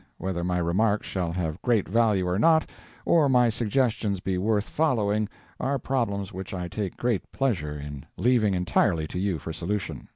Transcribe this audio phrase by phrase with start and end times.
[0.17, 2.67] Whether my remarks shall have great value or not,
[3.05, 8.55] or my suggestions be worth following, are problems which I take great pleasure in leaving
[8.55, 10.07] entirely to you for solution.